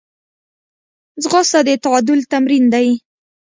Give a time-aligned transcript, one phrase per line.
[1.23, 2.87] ځغاسته د تعادل تمرین دی